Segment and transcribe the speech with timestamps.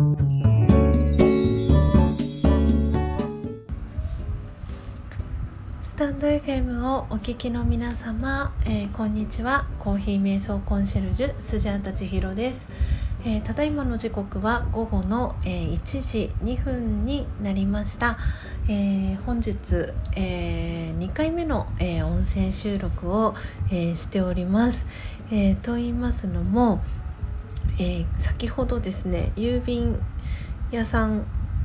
[0.00, 0.02] ス
[5.94, 9.66] タンド FM をお聞きの皆様、えー、こんにちは。
[9.78, 12.70] コーヒー瞑想コンシェルジュスジャータ千尋です、
[13.26, 18.16] えー、ただいまの時刻は午後の、えー、1時2分になりました、
[18.70, 23.34] えー、本日、えー、2回目の、えー、音声収録を、
[23.70, 24.86] えー、しております、
[25.30, 26.80] えー、と言いますのも、
[27.80, 29.98] えー、先ほどですね郵便
[30.70, 31.24] 屋さん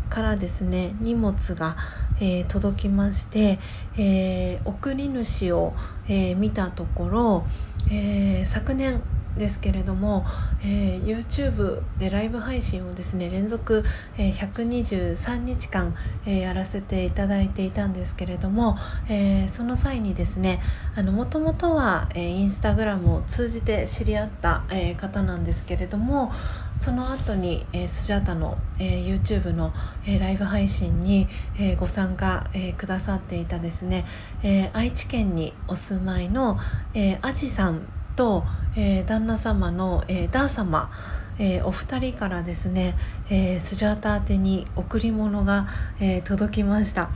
[0.10, 1.76] からですね荷物が、
[2.22, 3.60] えー、届きまして、
[3.98, 5.73] えー、送り主を、
[6.08, 7.46] え、見たところ、
[7.92, 9.02] え昨年
[9.38, 10.25] ですけれども、
[10.63, 13.84] えー、YouTube でライブ配信をですね連続、
[14.17, 18.77] えー、123日間、えー、やらせていただいていたんですけれども、
[19.09, 20.61] えー、その際にですね
[21.03, 26.31] もともとは、えー、インスタグラムを通じて知り合った、えー、方なんですけれども
[26.80, 29.73] その後に、えー、スジャータの、えー、YouTube の、
[30.05, 31.27] えー、ライブ配信に、
[31.58, 34.05] えー、ご参加、えー、くださっていたですね、
[34.44, 36.58] えー、愛知県にお住まいの、
[36.94, 38.44] えー、アジさんと、
[38.75, 40.91] えー、旦那様の、えー、ダー様、
[41.39, 42.95] えー、お二人からですね、
[43.30, 45.67] えー、スジャータ宛てに贈り物が、
[45.99, 47.09] えー、届きました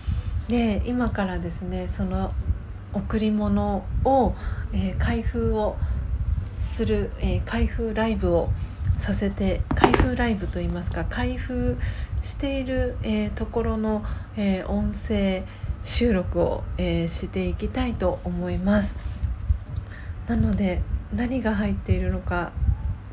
[0.48, 2.34] で今からですねその
[2.94, 4.36] 贈り物を、
[4.74, 5.78] えー、開封を
[6.58, 8.50] する、えー、開封ライブを
[8.98, 11.78] させて開封ライブといいますか開封
[12.22, 14.04] している、えー、ところの、
[14.36, 15.44] えー、音声
[15.84, 18.98] 収録を、えー、していきたいと思います。
[20.30, 20.82] なので
[21.14, 22.52] 何が入っているのか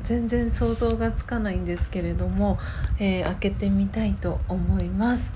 [0.03, 2.59] 全然想像がつかないんですけれども、
[2.99, 5.33] えー、開けてみたいと思います。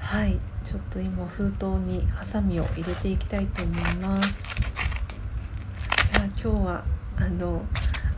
[0.00, 0.38] はい。
[0.64, 4.44] ちょっと今封筒にハサミを入れていきたいと思います。
[6.12, 6.84] いや今日は
[7.16, 7.62] あの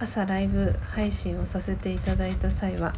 [0.01, 2.93] 朝ライブ配信をさせていただいた際は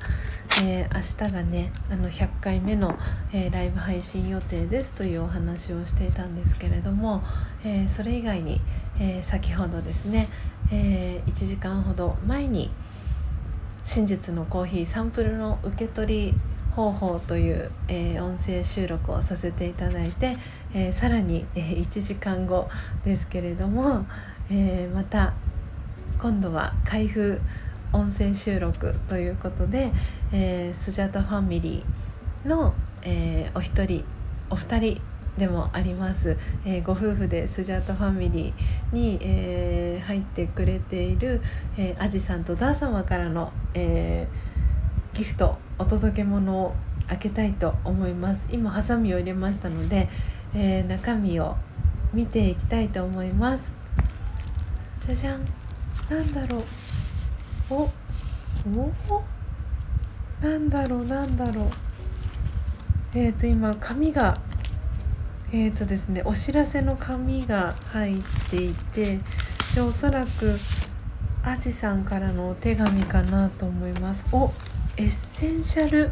[0.64, 2.96] えー、明日がねあの100回目の、
[3.32, 7.20] えー、ライブ配信予定ですというお話をしていたんですけれども、
[7.64, 8.60] えー、それ以外に、
[9.00, 10.28] え先ほどですね、
[10.70, 12.70] え1時間ほど前に
[13.82, 16.34] 真実のコーヒーサンプルの受け取り
[16.76, 20.36] 方法という、え音声収録をさせていただいて、
[20.74, 22.68] えさらに、え1時間後
[23.04, 24.06] ですけれども、
[24.48, 25.32] えまた
[26.20, 27.40] 今度は開封
[27.92, 29.92] 音声収録ということで、
[30.32, 34.04] えー、スジャタファミリーの、えー、お一人
[34.50, 35.00] お二人
[35.36, 41.40] でもあります、えー、ご夫婦でスジャータファミリーに、えー、入ってくれている、
[41.76, 46.74] えー、アジさんとダー様からの、えー、ギフトお届け物を
[47.08, 48.46] 開けたいと思います。
[48.50, 50.08] 今ハサミを入れましたので、
[50.54, 51.56] え、中身を
[52.14, 53.74] 見ていきたいと思います。
[55.00, 55.44] じゃじゃん。
[56.08, 56.62] なんだろう。
[57.70, 57.90] おお
[60.40, 61.68] なんだろうなんだろう。
[63.14, 64.36] えっ、ー、と今紙が
[65.52, 68.18] えっ、ー、とですねお知らせの紙が入っ
[68.50, 69.18] ていて
[69.74, 70.58] でおそらく
[71.44, 74.24] アジさんからのお手紙かなと思います。
[74.32, 74.52] お
[74.96, 76.10] エッセンシャル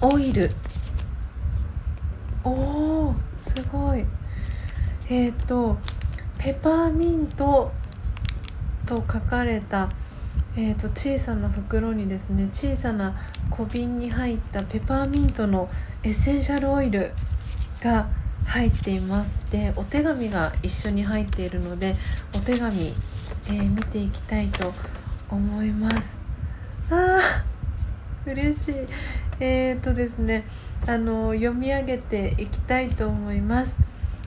[0.00, 0.50] オイル。
[2.44, 4.04] おおすごい。
[5.08, 5.76] えっ、ー、と
[6.38, 7.72] ペパーミント
[8.86, 9.90] と書かれた
[10.56, 13.14] えーと、小さな袋にですね小さな
[13.50, 15.68] 小瓶に入ったペパーミントの
[16.02, 17.12] エッセンシャルオイル
[17.80, 18.08] が
[18.46, 19.38] 入っています。
[19.50, 21.96] でお手紙が一緒に入っているので
[22.34, 22.94] お手紙、
[23.46, 24.72] えー、見ていきたいと
[25.30, 26.16] 思います。
[26.90, 28.74] あー嬉しい。
[29.38, 30.44] えーとですね
[30.86, 33.78] あの読み上げていきたいと思います、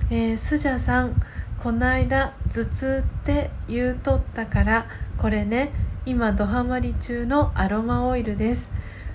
[0.09, 1.21] えー、スジャさん
[1.59, 5.71] こないだ頭痛って言うとったからこれね
[6.05, 8.71] 今ドハマり中のアロマオイルです。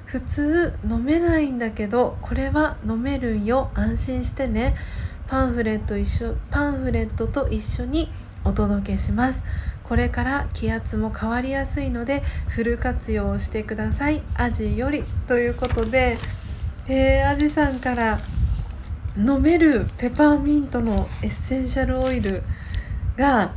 [0.06, 3.71] 普通飲めないんだけどこれは飲めるよ。
[3.75, 4.75] 安心してね。
[5.26, 8.10] パンフレット一緒パンフレットと一緒に
[8.43, 9.43] お届けします。
[9.84, 14.22] これから気圧も変わりやすいのでフル活用してください。
[14.34, 16.17] アジよりということで、
[16.87, 18.19] えー、アジさんから
[19.19, 22.43] 飲めるペパーミントのエッセンシャルオイル
[23.19, 23.52] が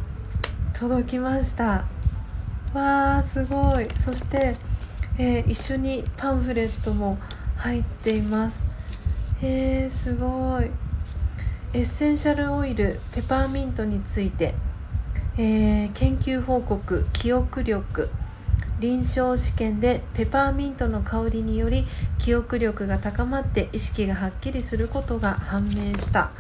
[0.74, 1.86] 届きました。
[2.74, 3.88] わーすごい。
[4.00, 4.56] そして、
[5.18, 7.18] えー、一緒にパンフレットも
[7.58, 8.64] 入っています。
[9.42, 10.70] えー、すごい。
[11.74, 14.56] エッセンシャルオイルペパーミントについて、
[15.38, 18.10] えー、研究報告記憶力。
[18.80, 21.86] 臨床試験でペパーミントの香りにより
[22.18, 26.32] 記憶力が高まって意識がはっきりすることが判明した。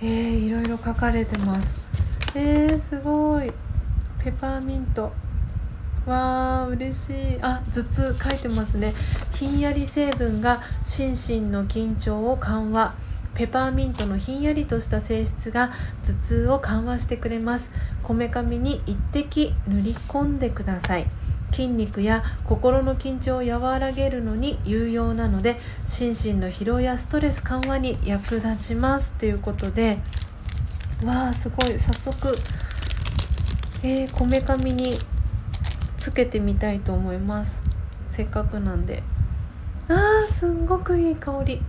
[0.00, 1.74] えー、いろいろ書かれてます。
[2.34, 3.52] えー、すごい。
[4.28, 5.10] ペパーミント。
[6.04, 7.38] わー嬉しい。
[7.40, 8.92] あ頭痛書いてますね。
[9.32, 12.94] ひんやり成分が心身の緊張を緩和。
[13.32, 15.72] ペパーミントのひんやりとした性質が
[16.04, 17.70] 頭痛を緩和してくれます。
[18.02, 21.06] こめかみに一滴塗り込んでください。
[21.50, 29.12] 筋肉や心の緊張を和らげるのに有用なので心身の疲労やストレス緩和に役立ちます。
[29.12, 29.96] ということで。
[31.02, 31.78] わあすごい。
[31.78, 32.36] 早速
[33.80, 34.98] えこめかみに
[35.96, 37.60] つけてみたいと思います。
[38.08, 39.04] せっかくなんで。
[39.88, 41.58] あーすんごくいい香り。
[41.58, 41.62] ちょっ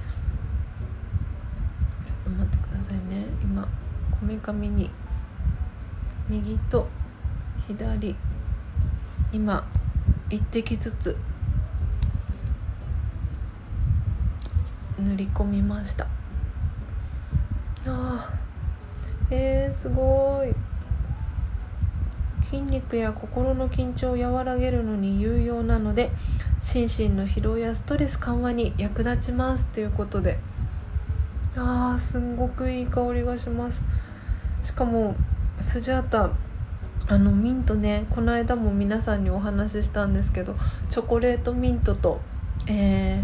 [2.24, 3.26] と待ってくださいね。
[3.44, 3.70] 今こ
[4.24, 4.90] めかみに
[6.28, 6.88] 右と
[7.68, 8.16] 左。
[9.32, 9.64] 今
[10.32, 11.16] 1滴ずつ。
[14.98, 16.08] 塗り込みました。
[17.86, 20.69] あーえー、すごい。
[22.50, 26.10] 筋肉や心の緊張を和らげるのに有用なので
[26.60, 30.40] 心身の疲労やストレス緩和に役立ちますということで。
[31.56, 33.84] あーすんごくいい香りがします。
[34.64, 35.16] しかも
[35.60, 36.32] スジャータ
[37.08, 40.56] あのミントねこの間も皆さんにお話ししたんですけど
[40.90, 42.20] チョコレートミントと、
[42.68, 43.24] えー、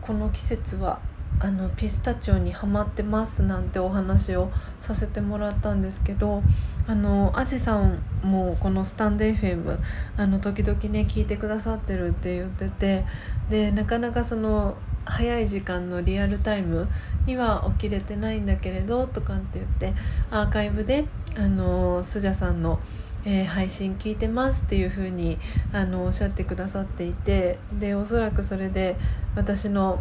[0.00, 1.00] この季節は
[1.40, 4.50] あのピスタチオにはまってますなんてお話を
[4.80, 6.42] させてもらったんですけど
[6.86, 9.78] あのアジさんもこのスタンド FM
[10.16, 13.04] あの時々ね聞いてくださってるって言ってて
[13.50, 16.88] でなかなかその早い時間のリアルタイム
[17.26, 19.94] には起きれてないんだけれどとかって言って
[20.30, 21.06] アーカイブで
[21.36, 22.80] あのスジャさんの、
[23.24, 25.38] えー、配信聞いてますっていう風に
[25.72, 28.96] あのおっしゃってくださっていてでおそらくそれで
[29.34, 30.00] 私の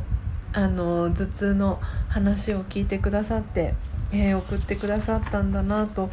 [0.53, 1.79] あの頭痛の
[2.09, 3.73] 話を聞いてくださって、
[4.11, 6.11] えー、送ってくださったんだなと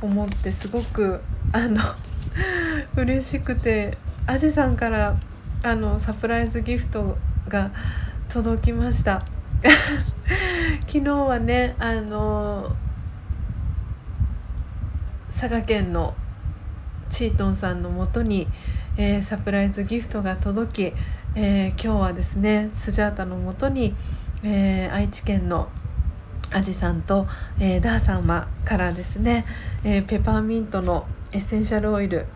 [0.00, 1.20] 思ってすごく
[1.52, 1.80] あの
[2.96, 3.96] 嬉しくて
[4.26, 5.16] アジさんから
[5.62, 7.18] あのサプライズギフト
[7.48, 7.70] が
[8.28, 9.22] 届きました。
[10.86, 12.74] 昨日はねあの
[15.28, 16.14] 佐賀県の
[17.10, 18.48] チートンさんのもとに、
[18.96, 20.96] えー、サプライズギフトが届き、
[21.34, 23.94] えー、今日はですねスジャータのもとに、
[24.42, 25.70] えー、愛知県の
[26.50, 27.26] アジさんと、
[27.58, 29.46] えダー様からですね、
[29.84, 32.26] えペパーミントのエッセンシャルオイル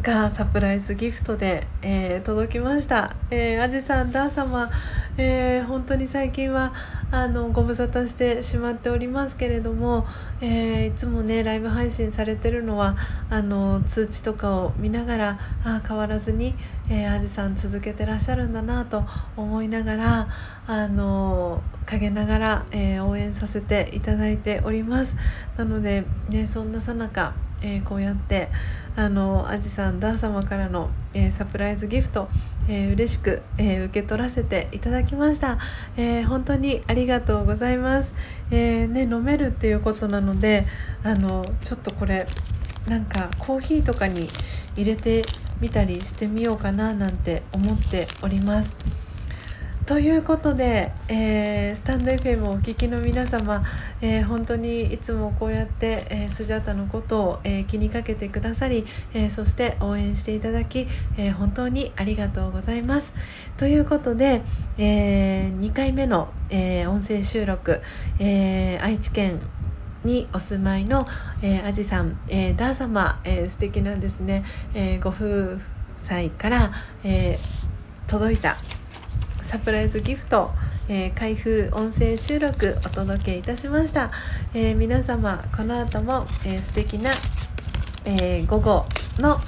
[0.00, 4.70] がサプライズギフトで、え、届きました、えー、アジさんダー様、
[5.18, 6.72] えー、本当に最近は
[7.14, 10.04] あのご無沙汰してしまっておりますけれども、
[10.40, 12.96] えー、いつもねライブ配信されてるのは
[13.30, 16.54] あの通知とかを見ながらあ変わらずに、
[16.90, 19.04] えー、アジさん続けてらっしゃるんだなと
[19.36, 20.28] 思いながら
[20.66, 25.14] あの陰ながら、えー、応援させていただいております。
[25.56, 28.48] なので、ね、そんなさなか、えこうやって
[28.96, 32.28] あのアジさんダー様からの、えー、サプライズギフト、
[32.68, 35.58] えー、嬉しく、えー、受け取らせていただきました、
[35.96, 38.14] えー、本当にありがとうございます、
[38.50, 40.66] えーね、飲めるっていうことなので
[41.02, 42.26] あのちょっとこれ
[42.86, 44.28] なんかコーヒーとかに
[44.76, 45.22] 入れて
[45.60, 49.03] みたりしてみようかななんて思っております。
[49.86, 53.62] ということで、えー、スタンド FM をお聞きの皆様、
[54.00, 60.88] えー、本当にいつもこうやって、えー、スジャタのことを、えー、気にかけてくださり、えそして応援していただき、
[61.18, 63.12] え本当にありがとうございます。
[63.58, 64.40] ということで、
[64.78, 67.82] え2回目の、え音声収録、
[68.18, 69.38] え愛知県
[70.02, 71.06] にお住まいの、
[71.42, 75.58] えー、アジさん、えー、ダー様、えー、素敵なですね、えご夫
[76.02, 76.72] 妻から、
[77.04, 77.38] え
[78.06, 78.56] 届いた
[79.44, 80.50] サプライズギフト、
[80.88, 84.10] えー、開封音声収録お届けいたしました、
[84.54, 87.10] えー、皆様この後も、えー、素敵な、
[88.06, 88.86] えー、午後
[89.18, 89.38] の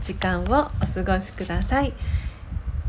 [0.00, 1.92] 時間をお過ごしください。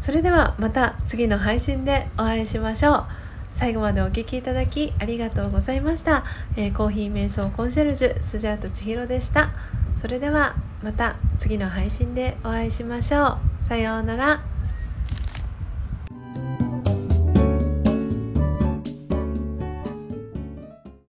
[0.01, 3.05] それではまた次の配信でお会いしましょう。
[3.51, 6.25] 最後までお聴きいただきありがとうございました、
[6.57, 9.51] えー、コーヒー瞑想コンシェルジュスジャート千尋でした。
[10.01, 13.63] それではまた次の配信でお会いしましょう。
[13.69, 14.54] さようなら。